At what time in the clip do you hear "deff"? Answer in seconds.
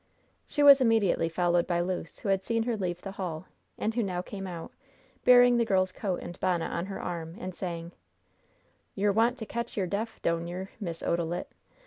9.85-10.19